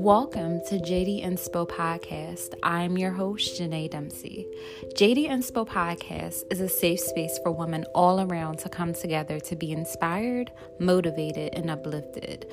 [0.00, 2.54] Welcome to JD Inspo Podcast.
[2.62, 4.46] I'm your host, Janae Dempsey.
[4.94, 9.56] JD Inspo Podcast is a safe space for women all around to come together to
[9.56, 12.46] be inspired, motivated, and uplifted.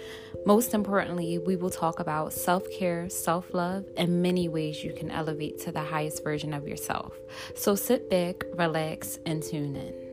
[0.47, 5.11] Most importantly, we will talk about self care, self love, and many ways you can
[5.11, 7.13] elevate to the highest version of yourself.
[7.53, 10.04] So sit back, relax, and tune in.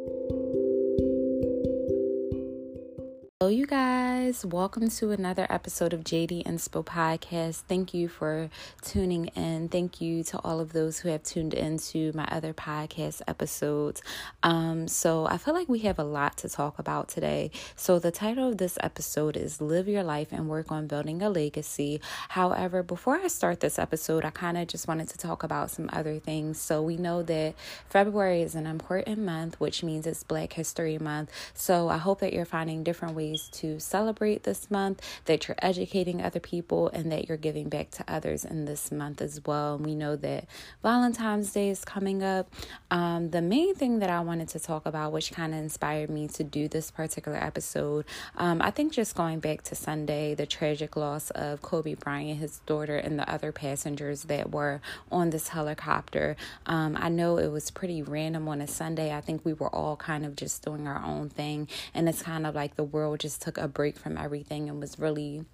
[3.52, 4.46] You guys.
[4.46, 7.62] Welcome to another episode of JD Inspo Podcast.
[7.68, 8.48] Thank you for
[8.80, 9.68] tuning in.
[9.68, 14.00] Thank you to all of those who have tuned into my other podcast episodes.
[14.42, 17.50] Um, so, I feel like we have a lot to talk about today.
[17.76, 21.28] So, the title of this episode is Live Your Life and Work on Building a
[21.28, 22.00] Legacy.
[22.30, 25.90] However, before I start this episode, I kind of just wanted to talk about some
[25.92, 26.58] other things.
[26.58, 27.54] So, we know that
[27.90, 31.30] February is an important month, which means it's Black History Month.
[31.52, 35.56] So, I hope that you're finding different ways ways to celebrate this month, that you're
[35.60, 39.78] educating other people, and that you're giving back to others in this month as well.
[39.78, 40.46] We know that
[40.82, 42.52] Valentine's Day is coming up.
[42.90, 46.28] Um, the main thing that I wanted to talk about, which kind of inspired me
[46.28, 48.04] to do this particular episode,
[48.36, 52.60] um, I think just going back to Sunday, the tragic loss of Kobe Bryant, his
[52.66, 56.36] daughter, and the other passengers that were on this helicopter.
[56.66, 59.14] Um, I know it was pretty random on a Sunday.
[59.14, 62.46] I think we were all kind of just doing our own thing, and it's kind
[62.46, 65.44] of like the world just took a break from everything and was really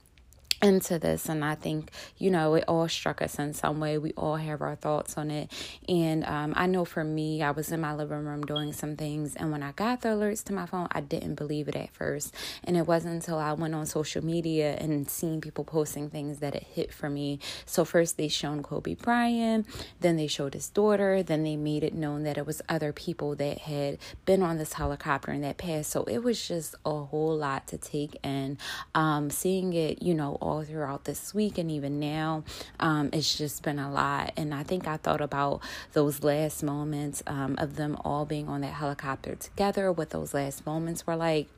[0.61, 3.98] into this and i think you know it all struck us in some way.
[3.98, 5.51] We all have our thoughts on it.
[5.89, 9.36] And um, i know for me i was in my living room doing some things
[9.36, 12.34] and when i got the alerts to my phone i didn't believe it at first.
[12.64, 16.55] And it wasn't until i went on social media and seeing people posting things that
[16.55, 17.39] it hit for me.
[17.67, 19.67] So first they shown kobe bryant
[20.01, 23.34] then they showed his daughter then they made it known that it was other people
[23.36, 25.91] that had been on this helicopter in that passed.
[25.91, 28.59] So it was just a whole lot to take in
[28.95, 32.44] um, seeing it you know all throughout this week and even now.
[32.80, 34.32] Um, it's just been a lot.
[34.36, 35.61] And I think I thought about
[35.92, 40.64] those last moments um, of them all being on that helicopter together, what those last
[40.67, 41.48] moments were like.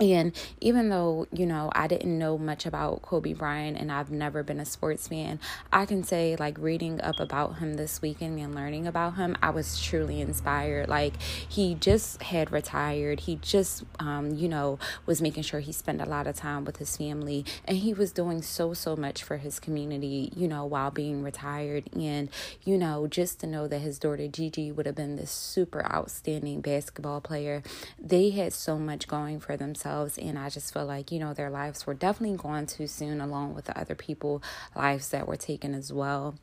[0.00, 4.42] And even though, you know, I didn't know much about Kobe Bryant and I've never
[4.42, 5.38] been a sports fan,
[5.70, 9.50] I can say, like, reading up about him this weekend and learning about him, I
[9.50, 10.88] was truly inspired.
[10.88, 13.20] Like, he just had retired.
[13.20, 16.78] He just, um, you know, was making sure he spent a lot of time with
[16.78, 17.44] his family.
[17.66, 21.90] And he was doing so, so much for his community, you know, while being retired.
[21.92, 22.30] And,
[22.64, 26.62] you know, just to know that his daughter Gigi would have been this super outstanding
[26.62, 27.62] basketball player,
[28.02, 30.18] they had so much going for themselves themselves.
[30.18, 33.54] And I just feel like, you know, their lives were definitely gone too soon, along
[33.54, 34.42] with the other people'
[34.76, 36.36] lives that were taken as well.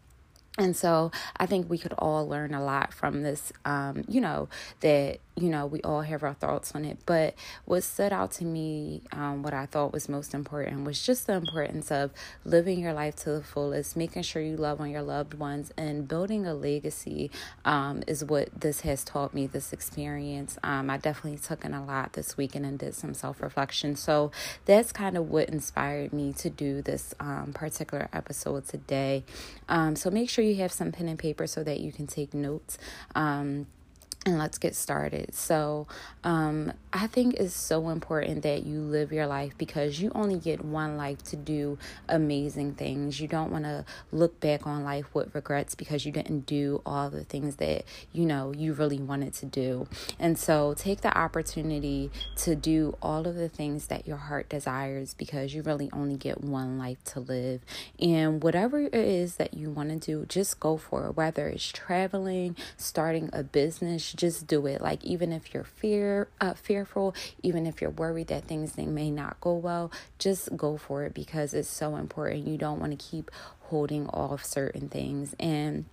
[0.58, 4.50] And so I think we could all learn a lot from this, um, you know,
[4.80, 6.98] that you know, we all have our thoughts on it.
[7.06, 7.36] But
[7.66, 11.34] what stood out to me, um, what I thought was most important, was just the
[11.34, 12.12] importance of
[12.44, 16.08] living your life to the fullest, making sure you love on your loved ones, and
[16.08, 17.30] building a legacy
[17.66, 20.58] um, is what this has taught me, this experience.
[20.64, 23.96] Um, I definitely took in a lot this weekend and did some self reflection.
[23.96, 24.32] So
[24.66, 29.24] that's kind of what inspired me to do this um, particular episode today.
[29.70, 32.34] Um, so make sure you have some pen and paper so that you can take
[32.34, 32.78] notes.
[33.16, 33.68] Um,
[34.28, 35.34] and let's get started.
[35.34, 35.88] So,
[36.26, 40.66] um, I think it's so important that you live your life because you only get
[40.66, 41.78] one life to do
[42.10, 43.22] amazing things.
[43.22, 47.10] You don't want to look back on life with regrets because you didn't do all
[47.10, 49.88] the things that you know you really wanted to do.
[50.20, 55.14] And so, take the opportunity to do all of the things that your heart desires
[55.14, 57.62] because you really only get one life to live.
[57.98, 61.12] And whatever it is that you want to do, just go for it.
[61.16, 64.82] Whether it's traveling, starting a business, just do it.
[64.82, 69.12] Like even if you're fear uh, fearful, even if you're worried that things they may
[69.12, 72.48] not go well, just go for it because it's so important.
[72.48, 75.86] You don't want to keep holding off certain things and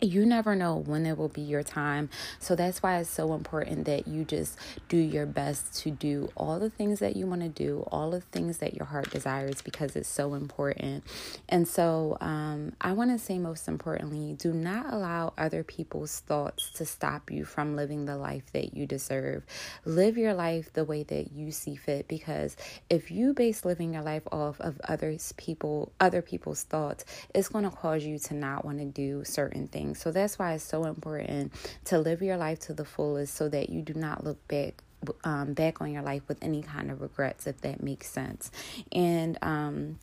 [0.00, 2.08] you never know when it will be your time.
[2.38, 6.58] So that's why it's so important that you just do your best to do all
[6.58, 9.96] the things that you want to do, all the things that your heart desires, because
[9.96, 11.04] it's so important.
[11.48, 16.70] And so um, I want to say, most importantly, do not allow other people's thoughts
[16.72, 19.44] to stop you from living the life that you deserve.
[19.84, 22.56] Live your life the way that you see fit, because
[22.88, 27.04] if you base living your life off of others people, other people's thoughts,
[27.34, 30.02] it's going to cause you to not want to do certain things things.
[30.02, 31.52] So that's why it's so important
[31.86, 34.82] to live your life to the fullest so that you do not look back
[35.24, 38.50] um, back on your life with any kind of regrets, if that makes sense.
[38.92, 39.98] And um,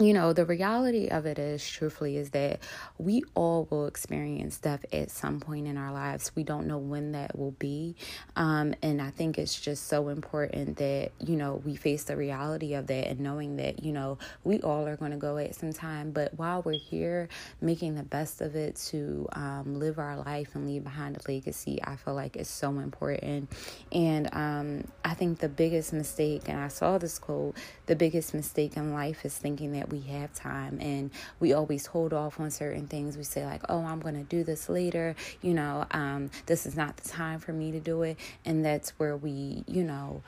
[0.00, 2.60] you know, the reality of it is, truthfully, is that
[2.96, 6.32] we all will experience death at some point in our lives.
[6.34, 7.96] We don't know when that will be.
[8.34, 12.72] Um, and I think it's just so important that, you know, we face the reality
[12.72, 15.72] of that and knowing that, you know, we all are going to go at some
[15.72, 16.12] time.
[16.12, 17.28] But while we're here,
[17.60, 21.78] making the best of it to um, live our life and leave behind a legacy,
[21.84, 23.50] I feel like is so important.
[23.92, 27.54] And um, I think the biggest mistake, and I saw this quote,
[27.84, 32.12] the biggest mistake in life is thinking that we have time and we always hold
[32.12, 33.16] off on certain things.
[33.16, 35.14] We say, like, oh, I'm going to do this later.
[35.42, 38.16] You know, um, this is not the time for me to do it.
[38.44, 40.22] And that's where we, you know,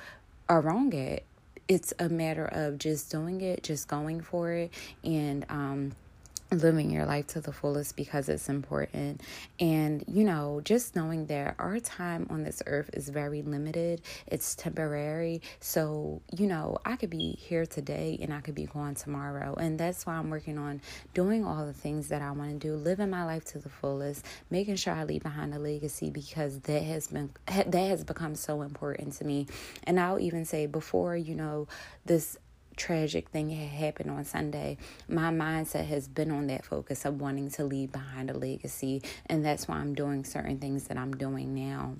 [0.49, 1.23] are wrong at.
[1.69, 4.73] It's a matter of just doing it, just going for it,
[5.05, 5.93] and um,
[6.53, 9.21] living your life to the fullest because it's important.
[9.59, 14.55] And, you know, just knowing that our time on this earth is very limited, it's
[14.55, 15.43] temporary.
[15.61, 19.55] So, you know, I could be here today and I could be gone tomorrow.
[19.55, 20.81] And that's why I'm working on
[21.15, 24.25] doing all the things that I want to do, living my life to the fullest,
[24.51, 28.63] making sure I leave behind a legacy because that has been that has become so
[28.63, 29.47] important to me.
[29.85, 31.69] And I'll even say before, you know,
[32.05, 32.37] this
[32.77, 34.79] tragic thing had happened on Sunday,
[35.09, 39.03] my mindset has been on that focus of wanting to leave behind a legacy.
[39.27, 41.97] And that's why I'm doing certain things that I'm doing now.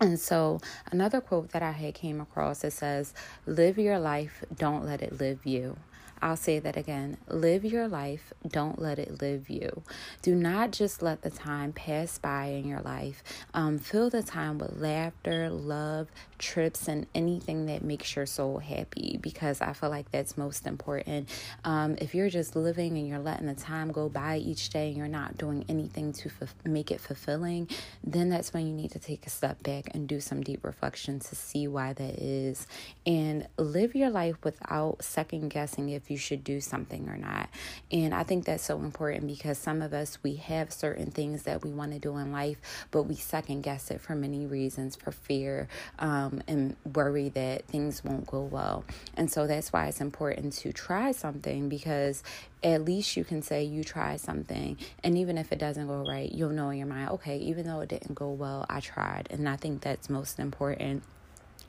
[0.00, 0.60] And so,
[0.90, 3.12] another quote that I had came across it says,
[3.44, 5.76] Live your life, don't let it live you.
[6.22, 7.16] I'll say that again.
[7.28, 8.32] Live your life.
[8.46, 9.82] Don't let it live you.
[10.20, 13.22] Do not just let the time pass by in your life.
[13.54, 16.08] Um, fill the time with laughter, love,
[16.38, 21.28] trips, and anything that makes your soul happy because I feel like that's most important.
[21.64, 24.96] Um, if you're just living and you're letting the time go by each day and
[24.98, 27.66] you're not doing anything to f- make it fulfilling,
[28.04, 31.18] then that's when you need to take a step back and do some deep reflection
[31.20, 32.66] to see why that is.
[33.06, 37.48] And live your life without second guessing if you should do something or not.
[37.90, 41.64] And I think that's so important because some of us, we have certain things that
[41.64, 42.58] we want to do in life,
[42.90, 45.68] but we second guess it for many reasons for fear
[45.98, 48.84] um, and worry that things won't go well.
[49.16, 52.22] And so that's why it's important to try something because
[52.62, 54.76] at least you can say you tried something.
[55.02, 57.80] And even if it doesn't go right, you'll know in your mind, okay, even though
[57.80, 59.28] it didn't go well, I tried.
[59.30, 61.02] And I think that's most important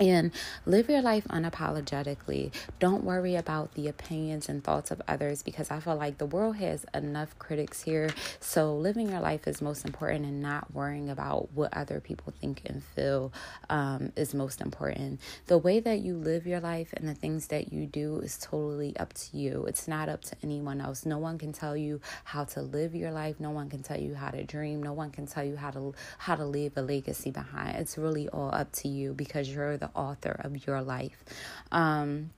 [0.01, 0.31] and
[0.65, 2.51] live your life unapologetically.
[2.80, 6.56] Don't worry about the opinions and thoughts of others because I feel like the world
[6.57, 8.09] has enough critics here.
[8.39, 12.63] So, living your life is most important, and not worrying about what other people think
[12.65, 13.31] and feel
[13.69, 15.21] um, is most important.
[15.45, 18.98] The way that you live your life and the things that you do is totally
[18.98, 19.65] up to you.
[19.68, 21.06] It's not up to anyone else.
[21.06, 23.39] No one can tell you how to live your life.
[23.39, 24.81] No one can tell you how to dream.
[24.81, 27.77] No one can tell you how to how to leave a legacy behind.
[27.77, 31.23] It's really all up to you because you're the author of your life.
[31.71, 32.31] Um,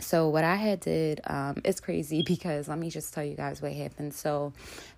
[0.00, 3.62] so what I had did, um, it's crazy because let me just tell you guys
[3.62, 4.14] what happened.
[4.14, 4.52] So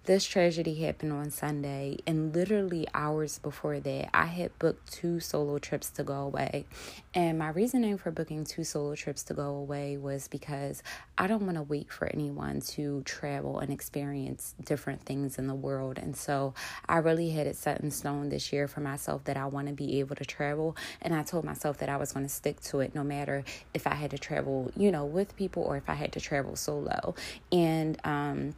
[0.04, 5.58] this tragedy happened on Sunday, and literally hours before that, I had booked two solo
[5.58, 6.66] trips to go away.
[7.14, 10.82] And my reasoning for booking two solo trips to go away was because
[11.16, 15.54] I don't want to wait for anyone to travel and experience different things in the
[15.54, 15.98] world.
[15.98, 16.54] And so
[16.88, 19.72] I really had it set in stone this year for myself that I want to
[19.72, 20.76] be able to travel.
[21.00, 23.86] And I told myself that I was going to stick to it no matter if
[23.86, 27.14] I had to travel, you know, with people or if I had to travel solo.
[27.52, 28.54] And, um,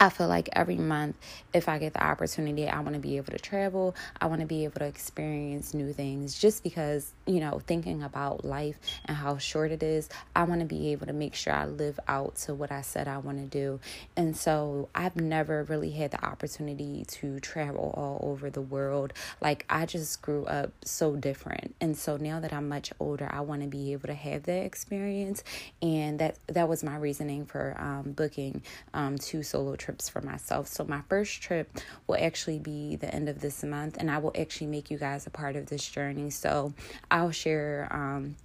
[0.00, 1.16] I feel like every month,
[1.52, 3.94] if I get the opportunity, I want to be able to travel.
[4.20, 8.44] I want to be able to experience new things just because, you know, thinking about
[8.44, 11.66] life and how short it is, I want to be able to make sure I
[11.66, 13.78] live out to what I said I want to do.
[14.16, 19.12] And so I've never really had the opportunity to travel all over the world.
[19.40, 21.76] Like, I just grew up so different.
[21.80, 24.64] And so now that I'm much older, I want to be able to have that
[24.64, 25.44] experience.
[25.80, 30.68] And that, that was my reasoning for um, booking um, two solo trips for myself.
[30.68, 31.70] So my first trip
[32.06, 35.26] will actually be the end of this month, and I will actually make you guys
[35.26, 36.30] a part of this journey.
[36.30, 36.72] So
[37.10, 38.36] I'll share um,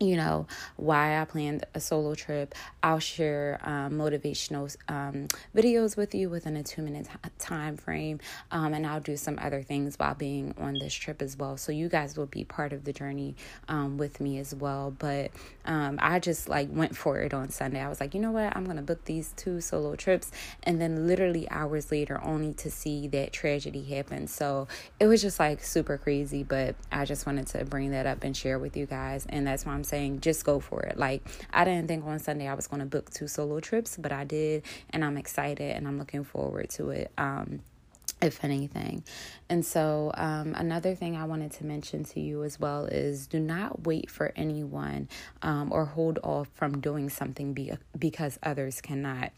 [0.00, 2.54] you know why I planned a solo trip.
[2.82, 8.20] I'll share um, motivational um, videos with you within a two minute t- time frame,
[8.50, 11.56] um, and I'll do some other things while being on this trip as well.
[11.56, 13.34] So you guys will be part of the journey
[13.68, 14.94] um, with me as well.
[14.96, 15.32] But
[15.68, 17.80] um, I just like went for it on Sunday.
[17.80, 20.32] I was like, you know what, I'm gonna book these two solo trips,
[20.62, 24.26] and then literally hours later, only to see that tragedy happen.
[24.26, 24.66] So
[24.98, 26.42] it was just like super crazy.
[26.42, 29.66] But I just wanted to bring that up and share with you guys, and that's
[29.66, 30.96] why I'm saying just go for it.
[30.96, 31.22] Like
[31.52, 34.24] I didn't think on Sunday I was going to book two solo trips, but I
[34.24, 37.12] did, and I'm excited and I'm looking forward to it.
[37.18, 37.60] Um,
[38.20, 39.04] if anything.
[39.48, 43.38] And so, um, another thing I wanted to mention to you as well is do
[43.38, 45.08] not wait for anyone
[45.42, 49.32] um, or hold off from doing something be- because others cannot.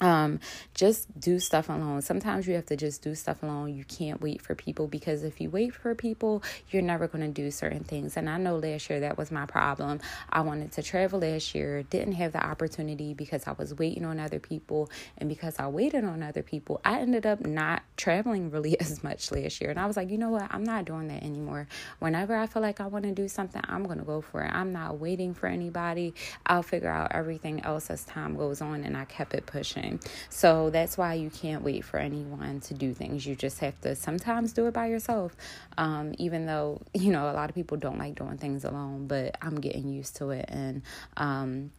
[0.00, 0.40] Um
[0.74, 2.02] just do stuff alone.
[2.02, 3.74] Sometimes you have to just do stuff alone.
[3.74, 7.42] You can't wait for people because if you wait for people you're never going to
[7.42, 8.16] do certain things.
[8.16, 10.00] And i know last year that was my problem.
[10.30, 14.18] I wanted to travel last year didn't have the opportunity because i was waiting on
[14.20, 14.90] other people.
[15.18, 19.30] And because i waited on other people i ended up not traveling really as much
[19.32, 19.70] last year.
[19.70, 20.46] And i was like you know what?
[20.50, 21.68] I'm not doing that anymore.
[21.98, 24.52] Whenever i feel like i want to do something i'm going to go for it.
[24.52, 26.14] I'm not waiting for anybody.
[26.46, 30.00] I'll figure out everything else as time goes on and i kept it pushing time.
[30.28, 33.26] So that's why you can't wait for anyone to do things.
[33.26, 35.36] You just have to sometimes do it by yourself.
[35.78, 39.36] Um, even though, you know, a lot of people don't like doing things alone, but
[39.42, 40.82] I'm getting used to it and
[41.16, 41.72] um,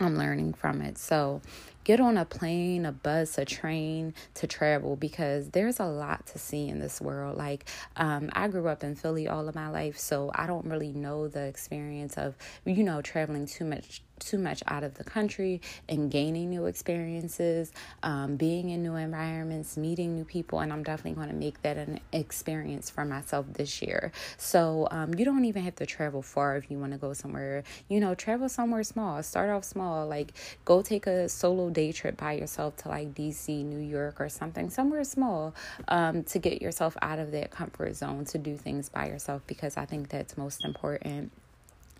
[0.00, 0.98] I'm learning from it.
[0.98, 1.40] So
[1.84, 6.38] get on a plane, a bus, a train to travel because there's a lot to
[6.38, 7.36] see in this world.
[7.36, 7.66] Like,
[7.96, 11.28] um, I grew up in Philly all of my life, so I don't really know
[11.28, 16.10] the experience of, you know, traveling too much too much out of the country and
[16.10, 20.60] gaining new experiences, um, being in new environments, meeting new people.
[20.60, 24.12] And I'm definitely going to make that an experience for myself this year.
[24.36, 27.64] So um, you don't even have to travel far if you want to go somewhere.
[27.88, 29.22] You know, travel somewhere small.
[29.22, 30.06] Start off small.
[30.06, 30.32] Like
[30.64, 34.70] go take a solo day trip by yourself to like DC, New York, or something,
[34.70, 35.54] somewhere small
[35.88, 39.76] um, to get yourself out of that comfort zone to do things by yourself because
[39.76, 41.32] I think that's most important.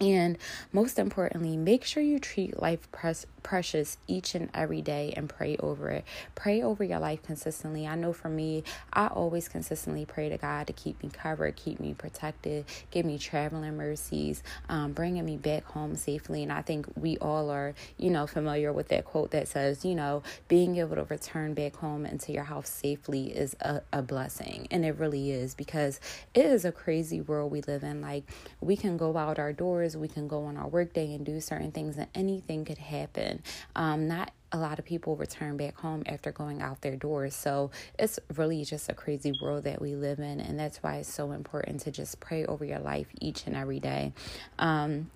[0.02, 0.36] And
[0.72, 5.56] most importantly, make sure you treat life pres- precious each and every day and pray
[5.58, 6.04] over it.
[6.34, 7.86] Pray over your life consistently.
[7.86, 11.80] I know for me, I always consistently pray to God to keep me covered, keep
[11.80, 16.42] me protected, give me traveling mercies, um, bringing me back home safely.
[16.42, 19.94] And I think we all are, you know, familiar with that quote that says, you
[19.94, 24.68] know, being able to return back home into your house safely is a, a blessing.
[24.70, 26.00] And it really is because
[26.34, 28.00] it is a crazy world we live in.
[28.00, 28.24] Like,
[28.60, 31.70] we can go out our doors we can go on our workday and do certain
[31.70, 33.31] things, and anything could happen.
[33.76, 37.34] Um, not a lot of people return back home after going out their doors.
[37.34, 40.40] So it's really just a crazy world that we live in.
[40.40, 43.80] And that's why it's so important to just pray over your life each and every
[43.80, 44.12] day.
[44.58, 45.10] Um,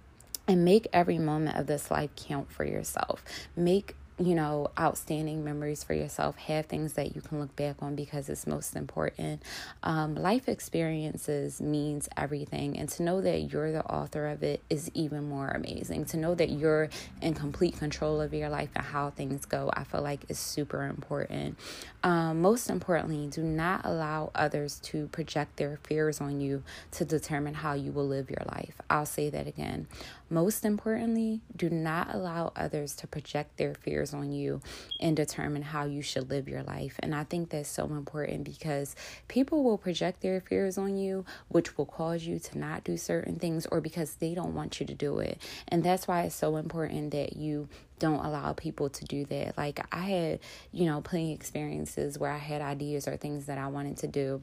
[0.49, 3.25] and make every moment of this life count for yourself.
[3.57, 6.37] Make you know, outstanding memories for yourself.
[6.39, 9.43] Have things that you can look back on because it's most important.
[9.83, 14.91] Um, life experiences means everything, and to know that you're the author of it is
[14.95, 16.07] even more amazing.
[16.07, 16.89] To know that you're
[17.21, 20.85] in complete control of your life and how things go, I feel like is super
[20.85, 21.59] important.
[22.03, 27.55] Um, most importantly, do not allow others to project their fears on you to determine
[27.55, 28.81] how you will live your life.
[28.89, 29.89] I'll say that again.
[30.31, 34.61] Most importantly, do not allow others to project their fears on you
[35.01, 36.97] and determine how you should live your life.
[37.01, 38.95] And I think that's so important because
[39.29, 43.37] people will project their fears on you, which will cause you to not do certain
[43.37, 45.41] things or because they don't want you to do it.
[45.69, 49.57] And that's why it's so important that you don't allow people to do that.
[49.57, 50.41] Like I had,
[50.73, 54.43] you know, plenty experiences where I had ideas or things that I wanted to do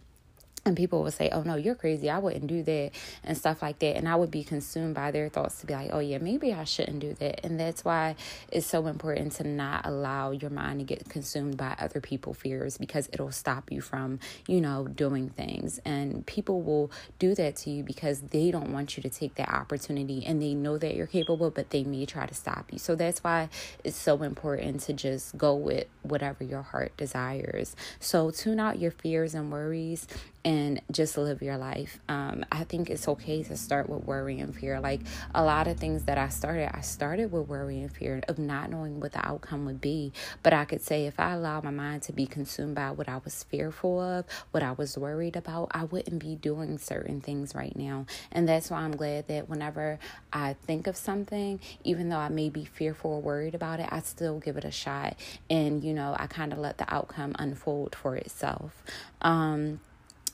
[0.65, 2.09] and people would say, Oh no, you're crazy.
[2.09, 2.91] I wouldn't do that
[3.23, 3.97] and stuff like that.
[3.97, 6.63] And I would be consumed by their thoughts to be like, Oh yeah, maybe I
[6.63, 7.45] shouldn't do that.
[7.45, 8.15] And that's why
[8.51, 12.77] it's so important to not allow your mind to get consumed by other people's fears
[12.77, 15.79] because it'll stop you from, you know, doing things.
[15.83, 19.49] And people will do that to you because they don't want you to take that
[19.49, 22.79] opportunity and they know that you're capable, but they may try to stop you.
[22.79, 23.49] So that's why
[23.83, 27.75] it's so important to just go with whatever your heart desires.
[27.99, 30.07] So tune out your fears and worries
[30.45, 31.99] and just live your life.
[32.09, 34.79] Um, I think it's okay to start with worry and fear.
[34.79, 35.01] Like
[35.33, 38.69] a lot of things that I started, I started with worry and fear of not
[38.69, 40.11] knowing what the outcome would be.
[40.41, 43.19] But I could say if I allowed my mind to be consumed by what I
[43.23, 47.75] was fearful of, what I was worried about, I wouldn't be doing certain things right
[47.75, 48.05] now.
[48.31, 49.99] And that's why I'm glad that whenever
[50.33, 54.01] I think of something, even though I may be fearful or worried about it, I
[54.01, 55.15] still give it a shot.
[55.49, 58.83] And, you know, I kind of let the outcome unfold for itself.
[59.21, 59.79] Um,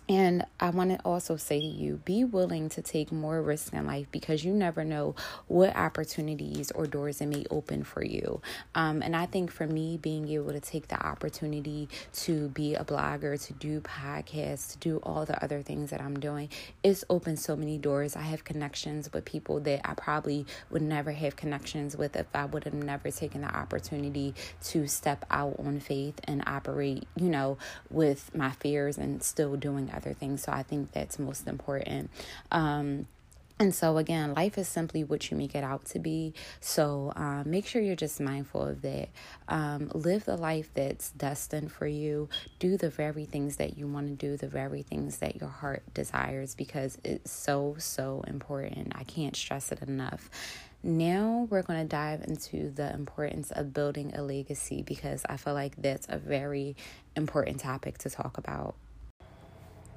[0.10, 3.86] and I want to also say to you be willing to take more risks in
[3.86, 5.14] life because you never know
[5.48, 8.42] what opportunities or doors it may open for you.
[8.74, 12.84] Um, and I think for me, being able to take the opportunity to be a
[12.84, 16.50] blogger, to do podcasts, to do all the other things that I'm doing,
[16.82, 18.16] it's opened so many doors.
[18.16, 22.46] I have connections with people that I probably would never have connections with if I
[22.46, 27.60] would have never taken the opportunity to step out on faith and operate, you know,
[27.92, 30.44] with my fears and still doing things.
[30.44, 32.10] So I think that's most important.
[32.52, 33.08] Um,
[33.62, 36.34] and so, again, life is simply what you make it out to be.
[36.62, 39.10] So, um, make sure you're just mindful of that.
[39.50, 42.30] Um, live the life that's destined for you.
[42.60, 45.84] Do the very things that you want to do, the very things that your heart
[45.94, 48.94] desires, because it's so, so important.
[48.96, 50.30] I can't stress it enough.
[50.82, 55.54] Now we're going to dive into the importance of building a legacy because I feel
[55.54, 56.78] like that's a very
[57.18, 58.76] important topic to talk about.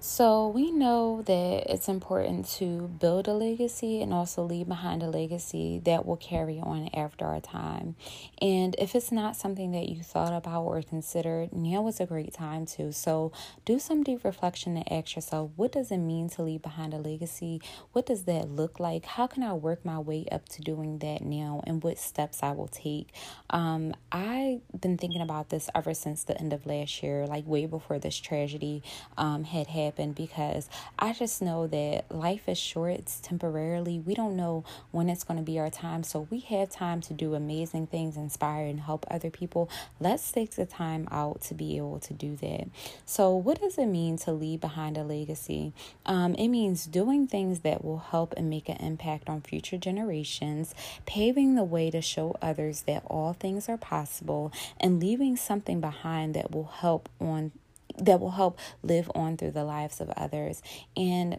[0.04, 5.08] So, we know that it's important to build a legacy and also leave behind a
[5.08, 7.94] legacy that will carry on after our time.
[8.40, 12.34] And if it's not something that you thought about or considered, now is a great
[12.34, 12.92] time to.
[12.92, 13.30] So,
[13.64, 16.98] do some deep reflection and ask yourself what does it mean to leave behind a
[16.98, 17.62] legacy?
[17.92, 19.04] What does that look like?
[19.04, 21.62] How can I work my way up to doing that now?
[21.64, 23.10] And what steps I will take?
[23.50, 27.66] Um, I've been thinking about this ever since the end of last year, like way
[27.66, 28.82] before this tragedy
[29.16, 30.68] um, had happened because
[30.98, 33.98] I just know that life is short, it's temporarily.
[33.98, 36.02] We don't know when it's going to be our time.
[36.02, 39.70] So we have time to do amazing things, inspire and help other people.
[40.00, 42.68] Let's take the time out to be able to do that.
[43.04, 45.72] So, what does it mean to leave behind a legacy?
[46.06, 50.74] Um, it means doing things that will help and make an impact on future generations,
[51.06, 56.34] paving the way to show others that all things are possible, and leaving something behind
[56.34, 57.52] that will help on
[57.98, 60.62] that will help live on through the lives of others.
[60.96, 61.38] And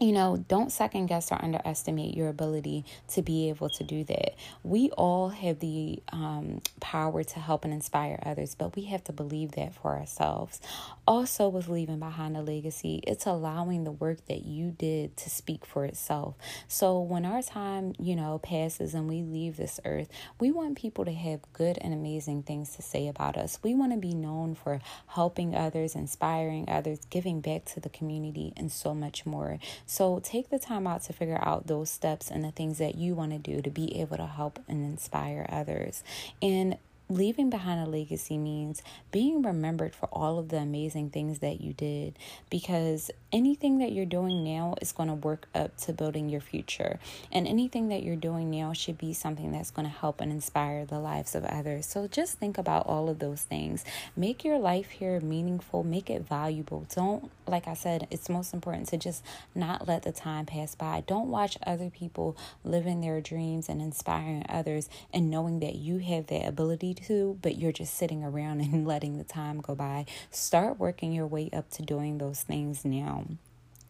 [0.00, 4.34] you know, don't second guess or underestimate your ability to be able to do that.
[4.62, 9.12] We all have the um, power to help and inspire others, but we have to
[9.12, 10.58] believe that for ourselves.
[11.06, 15.66] Also, with leaving behind a legacy, it's allowing the work that you did to speak
[15.66, 16.34] for itself.
[16.66, 21.04] So, when our time, you know, passes and we leave this earth, we want people
[21.04, 23.58] to have good and amazing things to say about us.
[23.62, 28.54] We want to be known for helping others, inspiring others, giving back to the community,
[28.56, 29.58] and so much more.
[29.90, 33.16] So take the time out to figure out those steps and the things that you
[33.16, 36.04] want to do to be able to help and inspire others.
[36.40, 36.78] And
[37.10, 41.72] leaving behind a legacy means being remembered for all of the amazing things that you
[41.72, 42.16] did
[42.48, 46.98] because anything that you're doing now is going to work up to building your future.
[47.30, 50.86] And anything that you're doing now should be something that's going to help and inspire
[50.86, 51.86] the lives of others.
[51.86, 53.84] So just think about all of those things.
[54.16, 56.86] Make your life here meaningful make it valuable.
[56.94, 59.24] Don't like i said it's most important to just
[59.54, 61.02] not let the time pass by.
[61.06, 66.28] Don't watch other people living their dreams and inspiring others and knowing that you have
[66.28, 70.06] that ability to, but you're just sitting around and letting the time go by.
[70.30, 73.26] Start working your way up to doing those things now.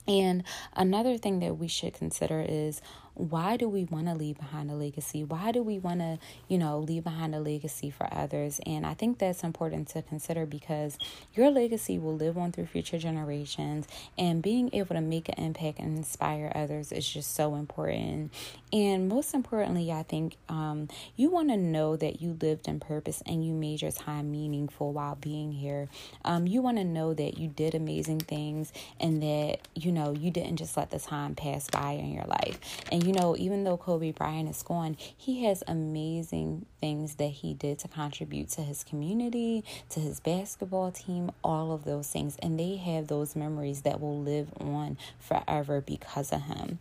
[0.08, 0.42] And
[0.74, 2.80] another thing that we should consider is
[3.20, 5.24] why do we want to leave behind a legacy?
[5.24, 8.61] Why do we want to, you know, leave behind a legacy for others?
[8.64, 10.98] And I think that's important to consider because
[11.35, 15.80] your legacy will live on through future generations, and being able to make an impact
[15.80, 18.33] and inspire others is just so important.
[18.72, 23.22] And most importantly, I think um, you want to know that you lived in purpose
[23.26, 25.88] and you made your time meaningful while being here.
[26.24, 30.30] Um, you want to know that you did amazing things and that, you know, you
[30.30, 32.59] didn't just let the time pass by in your life.
[32.92, 37.30] And and you know, even though Kobe Bryant is gone, he has amazing things that
[37.30, 42.36] he did to contribute to his community, to his basketball team, all of those things.
[42.40, 46.78] And they have those memories that will live on forever because of him.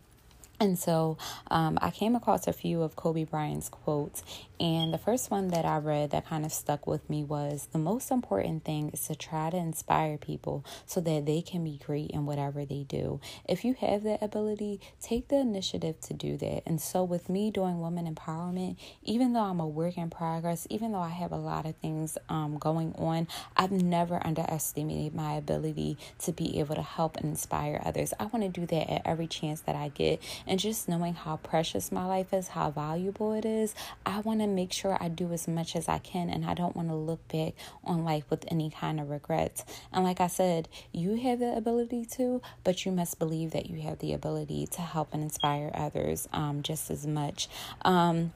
[0.60, 1.18] And so
[1.50, 4.22] um, I came across a few of Kobe Bryant's quotes,
[4.60, 7.78] and the first one that I read that kind of stuck with me was the
[7.78, 12.10] most important thing is to try to inspire people so that they can be great
[12.10, 13.20] in whatever they do.
[13.48, 16.62] If you have that ability, take the initiative to do that.
[16.66, 20.92] And so, with me doing women empowerment, even though I'm a work in progress, even
[20.92, 25.96] though I have a lot of things um, going on, I've never underestimated my ability
[26.18, 28.12] to be able to help and inspire others.
[28.20, 31.36] I want to do that at every chance that I get and just knowing how
[31.38, 35.32] precious my life is, how valuable it is, I want to make sure I do
[35.32, 38.44] as much as I can and I don't want to look back on life with
[38.48, 39.64] any kind of regrets.
[39.92, 43.80] And like I said, you have the ability to, but you must believe that you
[43.82, 47.48] have the ability to help and inspire others um, just as much.
[47.82, 48.32] Um,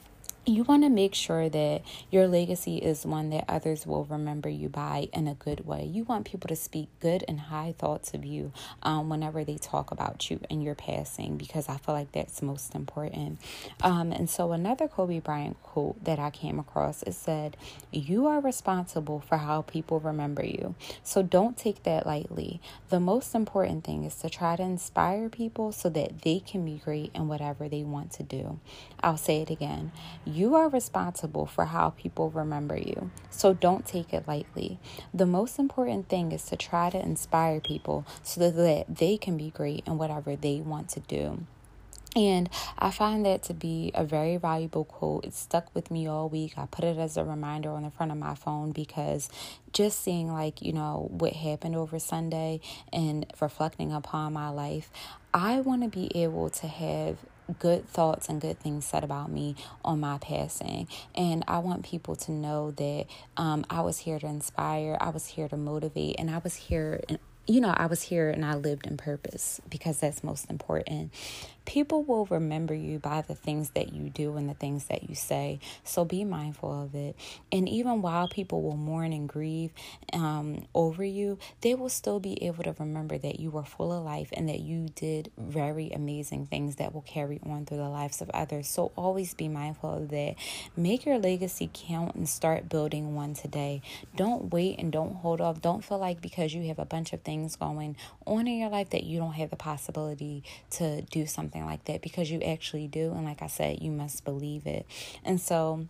[0.46, 4.68] you want to make sure that your legacy is one that others will remember you
[4.68, 5.84] by in a good way.
[5.84, 8.52] You want people to speak good and high thoughts of you
[8.82, 12.74] um, whenever they talk about you and your passing, because I feel like that's most
[12.74, 13.38] important.
[13.82, 17.56] Um, and so, another Kobe Bryant quote that I came across it said,
[17.90, 20.74] You are responsible for how people remember you.
[21.02, 22.60] So, don't take that lightly.
[22.90, 26.80] The most important thing is to try to inspire people so that they can be
[26.84, 28.60] great in whatever they want to do.
[29.02, 29.92] I'll say it again
[30.34, 34.78] you are responsible for how people remember you, so don't take it lightly.
[35.12, 39.50] The most important thing is to try to inspire people so that they can be
[39.50, 41.46] great in whatever they want to do.
[42.16, 45.24] And I find that to be a very valuable quote.
[45.24, 46.54] It stuck with me all week.
[46.56, 49.28] I put it as a reminder on the front of my phone because
[49.72, 52.60] just seeing, like, you know, what happened over Sunday
[52.92, 54.90] and reflecting upon my life,
[55.32, 57.18] I want to be able to have
[57.58, 60.88] good thoughts and good things said about me on my passing.
[61.14, 65.26] And I want people to know that um, I was here to inspire, I was
[65.26, 67.02] here to motivate, and I was here.
[67.46, 71.12] You know, I was here and I lived in purpose because that's most important
[71.64, 75.14] people will remember you by the things that you do and the things that you
[75.14, 75.58] say.
[75.82, 77.16] So be mindful of it.
[77.50, 79.72] And even while people will mourn and grieve
[80.12, 84.04] um, over you, they will still be able to remember that you were full of
[84.04, 88.20] life and that you did very amazing things that will carry on through the lives
[88.20, 88.68] of others.
[88.68, 90.34] So always be mindful of that.
[90.76, 93.82] Make your legacy count and start building one today.
[94.16, 95.60] Don't wait and don't hold off.
[95.60, 97.96] Don't feel like because you have a bunch of things going
[98.26, 101.84] on in your life that you don't have the possibility to do something something like
[101.84, 103.12] that because you actually do.
[103.12, 104.86] And like I said, you must believe it.
[105.24, 105.86] And so,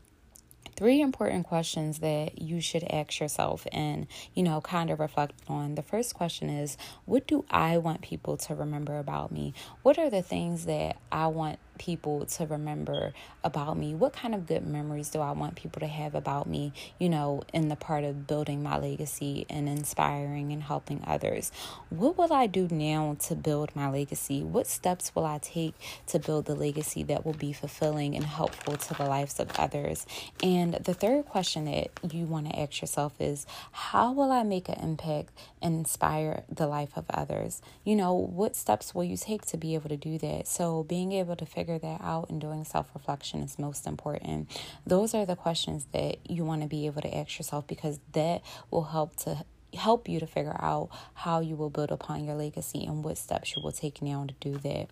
[0.77, 5.74] three important questions that you should ask yourself and, you know, kind of reflect on.
[5.77, 9.55] The first question is What do I want people to remember about me?
[9.83, 13.94] What are the things that I want people to remember about me?
[13.94, 17.42] What kind of good memories do I want people to have about me, you know,
[17.52, 21.52] in the part of building my legacy and inspiring and helping others?
[21.90, 24.42] What will I do now to build my legacy?
[24.42, 25.74] What steps will I take
[26.08, 30.06] to build the legacy that will be fulfilling and helpful to the lives of others?
[30.42, 34.68] And the third question that you want to ask yourself is how will I make
[34.68, 35.30] an impact
[35.62, 37.62] and inspire the life of others?
[37.84, 40.46] You know, what steps will you take to be able to do that?
[40.46, 44.50] So, being able to figure figure that out and doing self reflection is most important.
[44.87, 48.42] Those are the questions that you want to be able to ask yourself because that
[48.70, 52.85] will help to help you to figure out how you will build upon your legacy
[52.85, 54.88] and what steps you will take now to do that.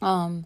[0.00, 0.44] Um,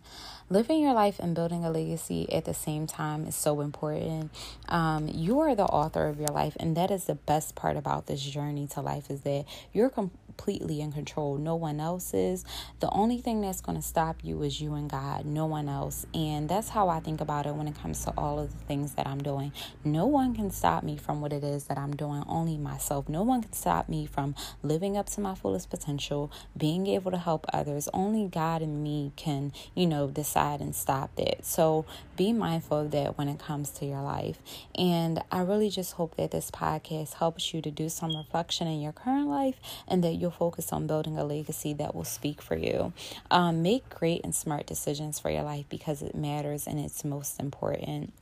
[0.48, 4.30] living your life and building a legacy at the same time is so important.
[4.68, 8.06] Um, you are the author of your life, and that is the best part about
[8.06, 11.36] this journey to life is that you're com- completely in control.
[11.36, 12.46] No one else is.
[12.80, 16.06] The only thing that's going to stop you is you and God, no one else.
[16.14, 18.94] And that's how I think about it when it comes to all of the things
[18.94, 19.52] that I'm doing.
[19.84, 23.06] No one can stop me from what it is that I'm doing, only myself.
[23.06, 27.18] No one can stop me from living up to my fullest potential, being able to
[27.18, 27.88] help others.
[27.92, 31.44] Only God and me can, you know, decide and stop that.
[31.44, 31.84] So
[32.20, 34.36] be mindful of that when it comes to your life.
[34.74, 38.82] And I really just hope that this podcast helps you to do some reflection in
[38.82, 39.56] your current life
[39.88, 42.92] and that you'll focus on building a legacy that will speak for you.
[43.30, 47.40] Um, make great and smart decisions for your life because it matters and it's most
[47.40, 48.12] important.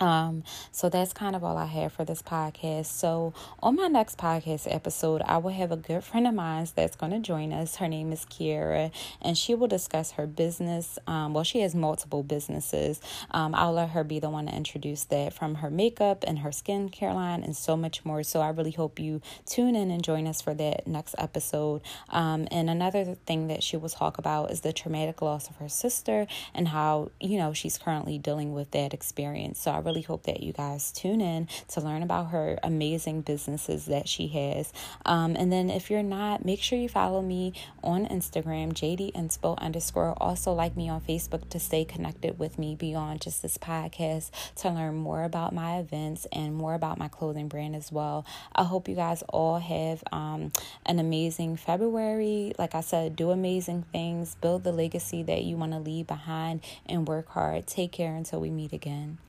[0.00, 2.86] Um, so that's kind of all I have for this podcast.
[2.86, 6.96] So on my next podcast episode, I will have a good friend of mine that's
[6.96, 7.76] going to join us.
[7.76, 8.90] Her name is Kiera,
[9.22, 10.98] and she will discuss her business.
[11.06, 13.00] Um, well, she has multiple businesses.
[13.30, 16.50] Um, I'll let her be the one to introduce that from her makeup and her
[16.50, 18.22] skincare line and so much more.
[18.22, 21.82] So I really hope you tune in and join us for that next episode.
[22.08, 25.68] Um, and another thing that she will talk about is the traumatic loss of her
[25.68, 29.60] sister and how, you know, she's currently dealing with that experience.
[29.60, 33.22] So I really really hope that you guys tune in to learn about her amazing
[33.22, 34.72] businesses that she has.
[35.04, 39.58] Um, and then if you're not, make sure you follow me on Instagram, JD Inspo
[39.58, 40.14] underscore.
[40.18, 44.70] Also like me on Facebook to stay connected with me beyond just this podcast to
[44.70, 48.24] learn more about my events and more about my clothing brand as well.
[48.54, 50.52] I hope you guys all have um,
[50.86, 52.52] an amazing February.
[52.58, 56.60] Like I said, do amazing things, build the legacy that you want to leave behind,
[56.86, 57.66] and work hard.
[57.66, 59.18] Take care until we meet again.